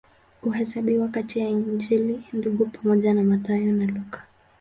Huhesabiwa 0.41 1.07
kati 1.07 1.39
ya 1.39 1.49
Injili 1.49 2.23
Ndugu 2.33 2.65
pamoja 2.65 3.13
na 3.13 3.23
Mathayo 3.23 3.71
na 3.73 3.85
Luka. 3.85 4.23